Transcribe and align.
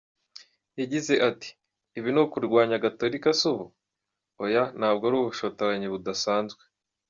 Yagize 0.79 1.13
ati 1.29 1.49
"Ibi 1.97 2.09
ni 2.13 2.19
ukurwanya 2.23 2.81
Gatolika 2.85 3.29
se 3.39 3.45
ubu? 3.51 3.65
Oya 4.43 4.63
ntabwo 4.77 5.03
ari 5.07 5.15
ubushotoranyi 5.19 5.87
budasanzwe. 5.93 6.61